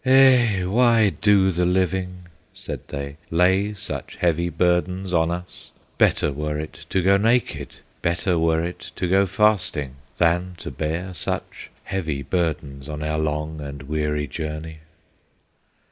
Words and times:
"Ay! 0.03 0.63
why 0.65 1.11
do 1.21 1.51
the 1.51 1.63
living," 1.63 2.23
said 2.55 2.79
they, 2.87 3.17
"Lay 3.29 3.71
such 3.75 4.15
heavy 4.15 4.49
burdens 4.49 5.13
on 5.13 5.29
us! 5.29 5.69
Better 5.99 6.33
were 6.33 6.57
it 6.59 6.87
to 6.89 7.03
go 7.03 7.17
naked, 7.17 7.75
Better 8.01 8.39
were 8.39 8.63
it 8.63 8.79
to 8.95 9.07
go 9.07 9.27
fasting, 9.27 9.97
Than 10.17 10.55
to 10.57 10.71
bear 10.71 11.13
such 11.13 11.69
heavy 11.83 12.23
burdens 12.23 12.89
On 12.89 13.03
our 13.03 13.19
long 13.19 13.61
and 13.61 13.83
weary 13.83 14.25
journey!" 14.25 14.79